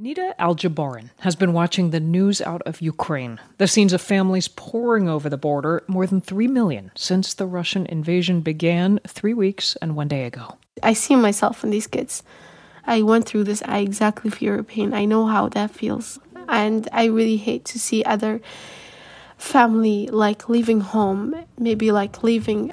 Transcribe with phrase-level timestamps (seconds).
[0.00, 3.38] Nida Aljaborin has been watching the news out of Ukraine.
[3.58, 7.84] The scenes of families pouring over the border, more than 3 million since the Russian
[7.84, 10.56] invasion began three weeks and one day ago.
[10.82, 12.22] I see myself in these kids.
[12.86, 13.62] I went through this.
[13.66, 14.94] I exactly feel your pain.
[14.94, 16.18] I know how that feels.
[16.48, 18.40] And I really hate to see other
[19.36, 22.72] family like leaving home, maybe like leaving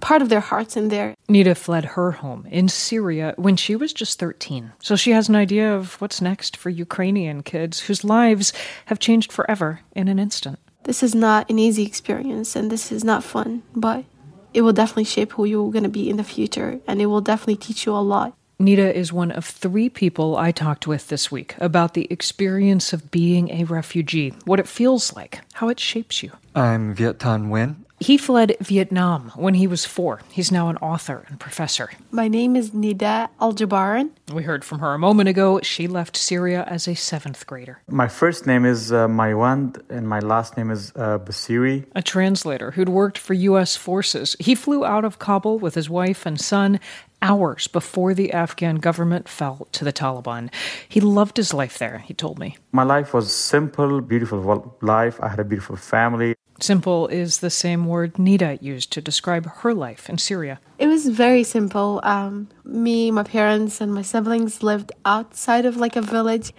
[0.00, 1.14] part of their hearts in there.
[1.28, 5.36] Nida fled her home in Syria when she was just 13, so she has an
[5.36, 8.52] idea of what's next for Ukrainian kids whose lives
[8.86, 10.58] have changed forever in an instant.
[10.84, 14.04] This is not an easy experience and this is not fun, but
[14.52, 17.20] it will definitely shape who you're going to be in the future and it will
[17.20, 18.34] definitely teach you a lot.
[18.60, 23.10] Nida is one of three people I talked with this week about the experience of
[23.10, 26.32] being a refugee, what it feels like, how it shapes you.
[26.54, 27.76] I'm Viet Thanh Nguyen.
[28.02, 30.22] He fled Vietnam when he was four.
[30.30, 31.90] He's now an author and professor.
[32.10, 34.10] My name is Nida Aljabaran.
[34.32, 35.60] We heard from her a moment ago.
[35.62, 37.80] She left Syria as a seventh grader.
[37.88, 41.84] My first name is uh, Maiwand, and my last name is uh, Basiri.
[41.94, 43.76] A translator who'd worked for U.S.
[43.76, 44.34] forces.
[44.40, 46.80] He flew out of Kabul with his wife and son
[47.22, 50.50] hours before the Afghan government fell to the Taliban.
[50.88, 52.56] He loved his life there, he told me.
[52.72, 55.20] My life was simple, beautiful life.
[55.22, 56.34] I had a beautiful family.
[56.60, 60.60] Simple is the same word Nida used to describe her life in Syria.
[60.78, 62.00] It was very simple.
[62.02, 66.52] Um, me, my parents, and my siblings lived outside of like a village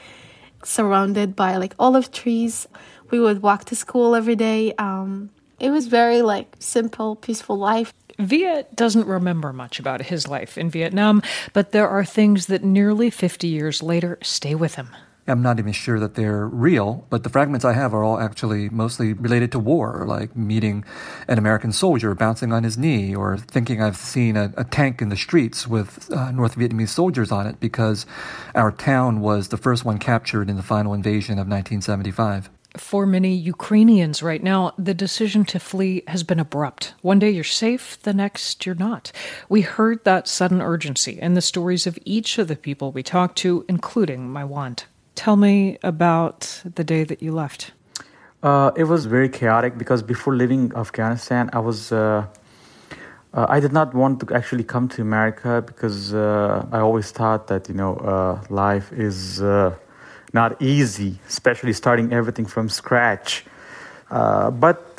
[0.64, 2.68] surrounded by like olive trees.
[3.12, 4.74] We would walk to school every day.
[4.80, 7.94] Um, it was very like simple, peaceful life.
[8.26, 11.22] Viet doesn't remember much about his life in Vietnam,
[11.54, 14.90] but there are things that nearly 50 years later stay with him.
[15.28, 18.70] I'm not even sure that they're real, but the fragments I have are all actually
[18.70, 20.84] mostly related to war, like meeting
[21.28, 25.10] an American soldier bouncing on his knee, or thinking I've seen a, a tank in
[25.10, 28.08] the streets with uh, North Vietnamese soldiers on it because
[28.56, 32.50] our town was the first one captured in the final invasion of 1975.
[32.78, 36.94] For many Ukrainians right now, the decision to flee has been abrupt.
[37.02, 39.12] One day you're safe, the next you're not.
[39.50, 43.38] We heard that sudden urgency in the stories of each of the people we talked
[43.40, 44.86] to, including Maiwand.
[45.16, 47.72] Tell me about the day that you left.
[48.42, 51.92] Uh, it was very chaotic because before leaving Afghanistan, I was.
[51.92, 52.26] Uh,
[53.34, 57.48] uh, I did not want to actually come to America because uh, I always thought
[57.48, 59.74] that you know uh, life is uh,
[60.34, 63.46] not easy, especially starting everything from scratch.
[64.10, 64.98] but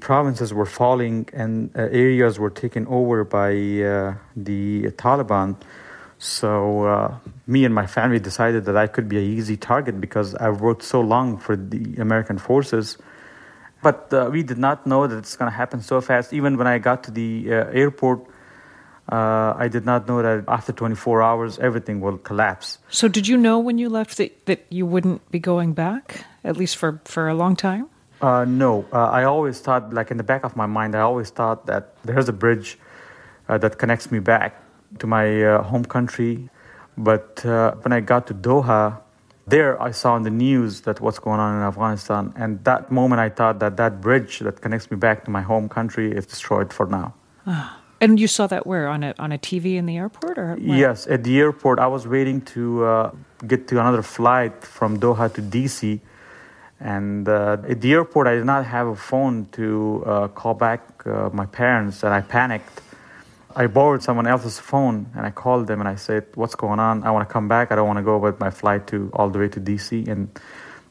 [0.00, 5.56] provinces were falling and areas were taken over by the Taliban.
[6.20, 7.16] So uh,
[7.46, 10.82] me and my family decided that I could be an easy target because I've worked
[10.82, 12.98] so long for the American forces.
[13.82, 16.34] But uh, we did not know that it's going to happen so fast.
[16.34, 18.20] Even when I got to the uh, airport,
[19.10, 22.78] uh, I did not know that after 24 hours everything will collapse.
[22.90, 26.56] So did you know when you left that, that you wouldn't be going back, at
[26.56, 27.88] least for, for a long time?
[28.20, 28.84] Uh, no.
[28.92, 31.94] Uh, I always thought, like in the back of my mind, I always thought that
[32.04, 32.78] there's a bridge
[33.48, 34.62] that connects me back
[34.98, 36.48] to my uh, home country.
[36.96, 39.00] But uh, when I got to Doha,
[39.46, 42.32] there I saw in the news that what's going on in Afghanistan.
[42.36, 45.68] And that moment I thought that that bridge that connects me back to my home
[45.68, 47.14] country is destroyed for now.
[48.00, 50.78] And you saw that where on a on a TV in the airport, or where?
[50.78, 51.78] yes, at the airport.
[51.78, 53.10] I was waiting to uh,
[53.46, 56.00] get to another flight from Doha to DC,
[56.80, 61.06] and uh, at the airport I did not have a phone to uh, call back
[61.06, 62.80] uh, my parents, and I panicked.
[63.54, 67.02] I borrowed someone else's phone and I called them and I said, "What's going on?
[67.02, 67.72] I want to come back.
[67.72, 70.28] I don't want to go with my flight to all the way to DC." And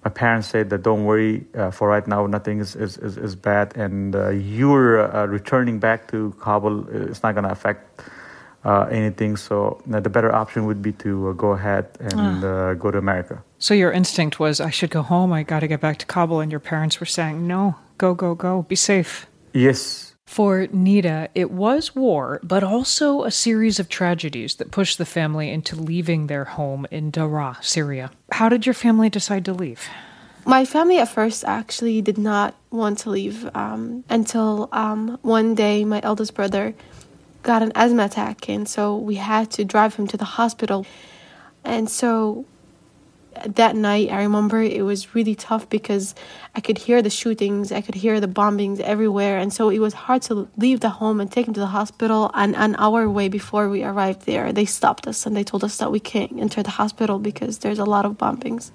[0.03, 1.45] my parents said that don't worry.
[1.53, 5.79] Uh, for right now, nothing is is, is, is bad, and uh, you're uh, returning
[5.79, 6.87] back to Kabul.
[6.89, 8.01] It's not going to affect.
[8.65, 12.91] Uh, anything, so the better option would be to uh, go ahead and uh, go
[12.91, 13.41] to America.
[13.57, 15.31] So your instinct was, I should go home.
[15.31, 18.35] I got to get back to Kabul, and your parents were saying, "No, go, go,
[18.35, 18.63] go.
[18.63, 24.69] Be safe." Yes, for Nida, it was war, but also a series of tragedies that
[24.69, 28.11] pushed the family into leaving their home in Daraa, Syria.
[28.31, 29.81] How did your family decide to leave?
[30.45, 35.83] My family at first actually did not want to leave um, until um, one day
[35.83, 36.75] my eldest brother
[37.41, 40.85] got an asthma attack, and so we had to drive him to the hospital.
[41.63, 42.45] And so
[43.45, 46.15] that night, I remember it was really tough because
[46.55, 49.37] I could hear the shootings, I could hear the bombings everywhere.
[49.37, 52.31] And so it was hard to leave the home and take him to the hospital.
[52.33, 55.77] And an hour way before we arrived there, they stopped us and they told us
[55.77, 58.71] that we can't enter the hospital because there's a lot of bombings.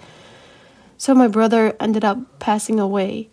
[0.96, 3.28] So my brother ended up passing away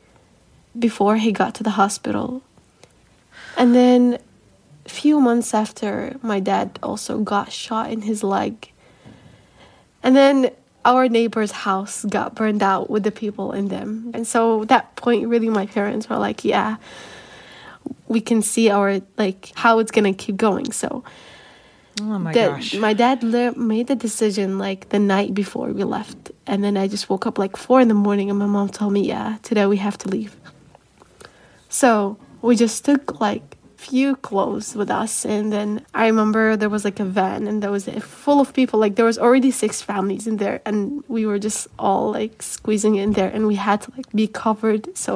[0.78, 2.42] before he got to the hospital.
[3.58, 4.20] And then
[4.86, 8.72] a few months after, my dad also got shot in his leg.
[10.04, 10.52] And then
[10.86, 14.12] our neighbor's house got burned out with the people in them.
[14.14, 16.78] And so that point really my parents were like, yeah,
[18.08, 20.72] we can see our like how it's going to keep going.
[20.72, 21.04] So
[22.00, 22.74] Oh my the- gosh.
[22.76, 26.32] my dad le- made the decision like the night before we left.
[26.48, 28.94] And then I just woke up like 4 in the morning and my mom told
[28.94, 30.36] me, "Yeah, today we have to leave."
[31.70, 33.51] So, we just took like
[33.90, 35.70] few clothes with us and then
[36.02, 37.86] i remember there was like a van and there was
[38.24, 41.68] full of people like there was already six families in there and we were just
[41.80, 45.14] all like squeezing in there and we had to like be covered so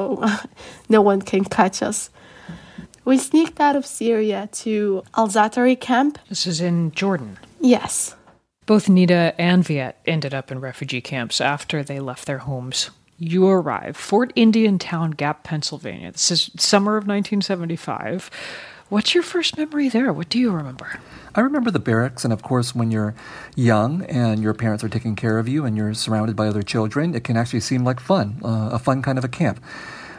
[0.88, 2.10] no one can catch us
[3.04, 7.38] we sneaked out of syria to al-Zaatari camp This is in Jordan.
[7.60, 8.16] yes
[8.66, 12.90] Both Nida and Viet ended up in refugee camps after they left their homes.
[13.18, 16.12] You arrive, Fort Indiantown Gap, Pennsylvania.
[16.12, 18.30] This is summer of 1975.
[18.90, 20.12] What's your first memory there?
[20.12, 21.00] What do you remember?
[21.34, 23.14] I remember the barracks, and of course, when you're
[23.54, 27.14] young and your parents are taking care of you and you're surrounded by other children,
[27.14, 29.64] it can actually seem like fun, uh, a fun kind of a camp.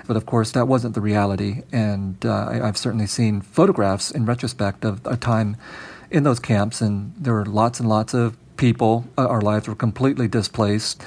[0.07, 4.25] But of course, that wasn't the reality, and uh, I, I've certainly seen photographs in
[4.25, 5.55] retrospect of a time
[6.09, 9.05] in those camps, and there were lots and lots of people.
[9.19, 11.03] Uh, our lives were completely displaced.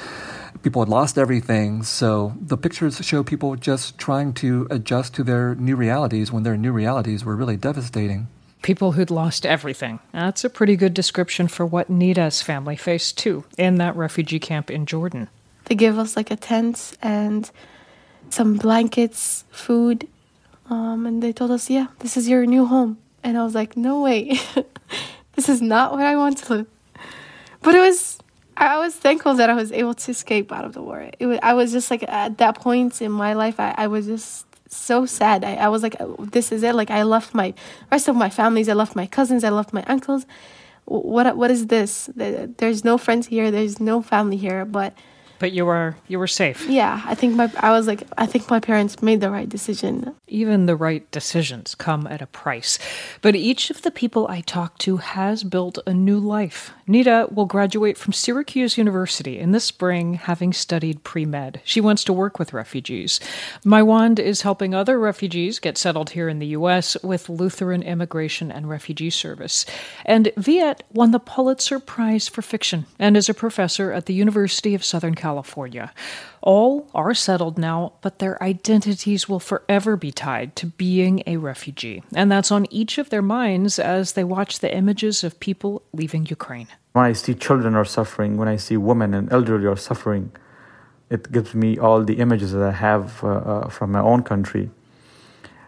[0.63, 5.55] People had lost everything, so the pictures show people just trying to adjust to their
[5.55, 8.29] new realities when their new realities were really devastating.
[8.63, 10.01] People who'd lost everything.
[10.13, 14.71] That's a pretty good description for what Nida's family faced too in that refugee camp
[14.71, 15.29] in Jordan.
[15.65, 17.51] they gave us like a tent and
[18.29, 20.07] some blankets food
[20.69, 23.77] um, and they told us yeah this is your new home and i was like
[23.77, 24.39] no way
[25.35, 26.67] this is not where i want to live
[27.63, 28.19] but it was
[28.61, 31.11] i was thankful that i was able to escape out of the war.
[31.19, 34.07] It was, i was just like at that point in my life i, I was
[34.07, 35.45] just so sad.
[35.45, 36.75] I, I was like oh, this is it.
[36.75, 37.55] Like i left my
[37.91, 38.69] rest of my families.
[38.69, 39.45] I left my cousins.
[39.45, 40.27] I left my uncles.
[40.85, 42.09] What what is this?
[42.15, 43.51] There's no friends here.
[43.51, 44.65] There's no family here.
[44.65, 44.95] But
[45.41, 46.69] But you were you were safe.
[46.69, 50.15] yeah, I think my I was like I think my parents made the right decision.
[50.29, 52.79] Even the right decisions come at a price.
[53.23, 56.73] But each of the people I talk to has built a new life.
[56.87, 61.63] Nida will graduate from Syracuse University in the spring, having studied pre med.
[61.65, 63.19] She wants to work with refugees.
[63.65, 66.97] Maiwand is helping other refugees get settled here in the U.S.
[67.03, 69.65] with Lutheran Immigration and Refugee Service.
[70.05, 74.75] And Viet won the Pulitzer Prize for Fiction and is a professor at the University
[74.75, 75.30] of Southern California.
[76.43, 82.03] All are settled now, but their identities will forever be tied to being a refugee.
[82.15, 86.27] And that's on each of their minds as they watch the images of people leaving
[86.27, 86.69] Ukraine.
[86.93, 90.33] When I see children are suffering, when I see women and elderly are suffering,
[91.11, 94.71] it gives me all the images that I have uh, uh, from my own country.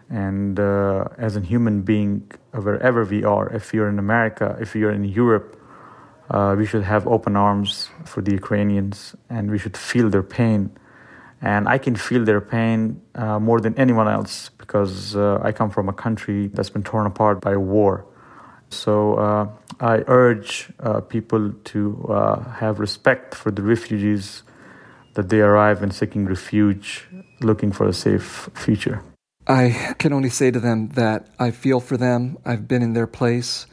[0.09, 4.91] And uh, as a human being, wherever we are, if you're in America, if you're
[4.91, 5.59] in Europe,
[6.29, 10.71] uh, we should have open arms for the Ukrainians and we should feel their pain.
[11.41, 15.69] And I can feel their pain uh, more than anyone else because uh, I come
[15.69, 18.05] from a country that's been torn apart by war.
[18.69, 19.47] So uh,
[19.79, 24.43] I urge uh, people to uh, have respect for the refugees
[25.15, 27.07] that they arrive and seeking refuge,
[27.41, 29.03] looking for a safe future.
[29.45, 32.37] I can only say to them that I feel for them.
[32.45, 33.67] I've been in their place,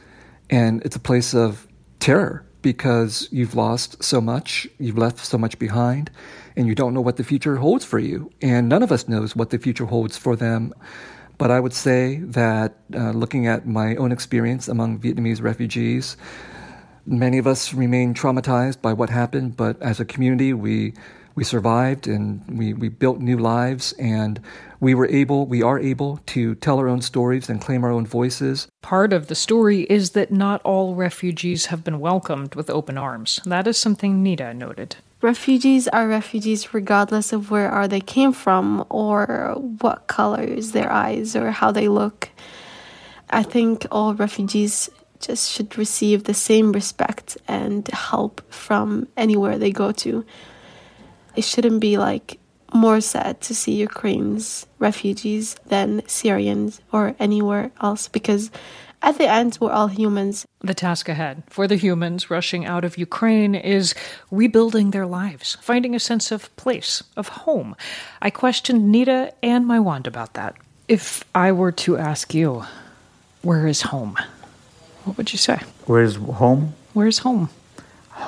[0.49, 1.65] and it's a place of
[2.01, 6.11] terror because you've lost so much, you've left so much behind,
[6.55, 8.31] and you don't know what the future holds for you.
[8.41, 10.73] And none of us knows what the future holds for them.
[11.37, 16.17] But I would say that uh, looking at my own experience among Vietnamese refugees,
[17.05, 20.93] many of us remain traumatized by what happened, but as a community, we
[21.33, 24.41] we survived and we, we built new lives and
[24.81, 28.05] we were able we are able to tell our own stories and claim our own
[28.05, 32.97] voices Part of the story is that not all refugees have been welcomed with open
[32.97, 33.39] arms.
[33.45, 34.97] That is something Nida noted.
[35.21, 40.91] Refugees are refugees regardless of where are they came from or what color is their
[40.91, 42.29] eyes or how they look.
[43.29, 49.71] I think all refugees just should receive the same respect and help from anywhere they
[49.71, 50.25] go to.
[51.35, 52.40] It shouldn't be like
[52.73, 58.51] more sad to see Ukraine's refugees than Syrians or anywhere else because
[59.03, 60.45] At the end, we're all humans.
[60.59, 63.95] The task ahead for the humans rushing out of Ukraine is
[64.29, 67.75] rebuilding their lives, finding a sense of place, of home.
[68.21, 70.55] I questioned Nida and Maiwand about that.
[70.87, 72.63] If I were to ask you,
[73.41, 74.17] where is home?
[75.03, 75.59] What would you say?
[75.85, 76.75] Where's home?
[76.93, 77.49] Where's home?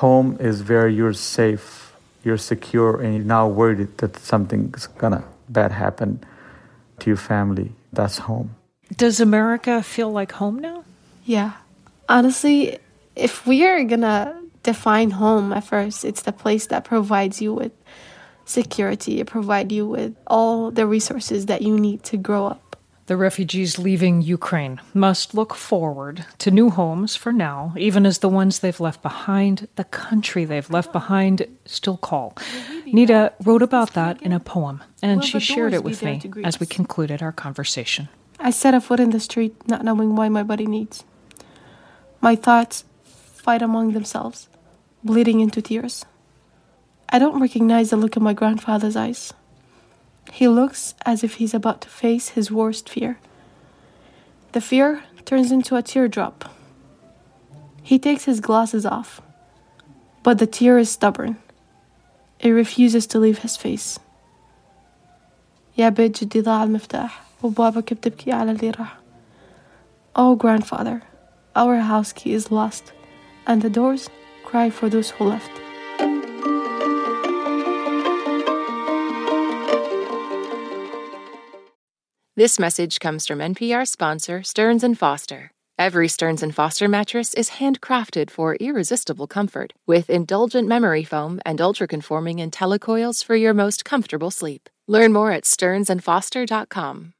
[0.02, 1.83] Home is where you're safe,
[2.24, 6.24] you're secure, and you're not worried that something's gonna bad happen
[7.00, 7.72] to your family.
[7.92, 8.56] That's home.
[8.96, 10.84] Does America feel like home now?
[11.24, 11.52] Yeah.
[12.08, 12.78] Honestly,
[13.16, 17.72] if we are gonna define home at first, it's the place that provides you with
[18.44, 22.63] security, it provides you with all the resources that you need to grow up.
[23.06, 28.30] The refugees leaving Ukraine must look forward to new homes for now, even as the
[28.30, 32.32] ones they've left behind, the country they've left behind, still call.
[32.86, 36.64] Nida wrote about that in a poem, and she shared it with me as we
[36.64, 38.08] concluded our conversation.
[38.40, 41.04] I set a foot in the street, not knowing why my body needs.
[42.22, 44.48] My thoughts fight among themselves,
[45.02, 46.06] bleeding into tears.
[47.10, 49.34] I don't recognize the look in my grandfather's eyes.
[50.31, 53.19] He looks as if he's about to face his worst fear.
[54.51, 56.45] The fear turns into a teardrop.
[57.83, 59.21] He takes his glasses off,
[60.23, 61.37] but the tear is stubborn.
[62.39, 63.99] It refuses to leave his face.
[65.77, 68.97] يا بيت جدي ضاع المفتاح وبابك بتبكي على اللي راح.
[70.15, 71.01] Oh grandfather,
[71.55, 72.91] our house key is lost,
[73.47, 74.09] and the doors
[74.43, 75.51] cry for those who left.
[82.36, 85.52] This message comes from NPR sponsor Stearns Foster.
[85.78, 92.38] Every Stearns Foster mattress is handcrafted for irresistible comfort with indulgent memory foam and ultra-conforming
[92.38, 94.68] IntelliCoils for your most comfortable sleep.
[94.88, 97.12] Learn more at stearnsandfoster.com.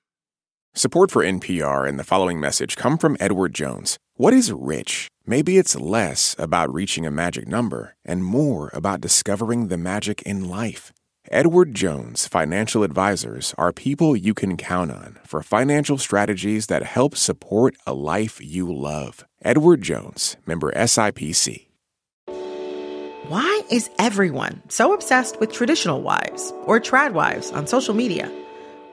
[0.75, 3.99] Support for NPR and the following message come from Edward Jones.
[4.17, 5.07] What is rich?
[5.25, 10.49] Maybe it's less about reaching a magic number and more about discovering the magic in
[10.49, 10.93] life.
[11.31, 17.17] Edward Jones Financial Advisors are people you can count on for financial strategies that help
[17.17, 19.25] support a life you love.
[19.43, 21.67] Edward Jones, member SIPC.
[23.29, 28.31] Why is everyone so obsessed with traditional wives or trad wives on social media?